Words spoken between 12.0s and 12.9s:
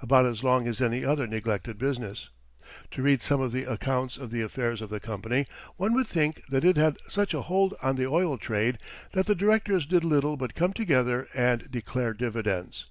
dividends.